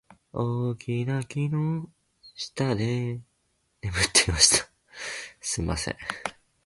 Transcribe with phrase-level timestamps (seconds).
[0.33, 1.87] 大きな木の
[2.33, 3.21] 下で
[3.83, 4.71] 眠っていました。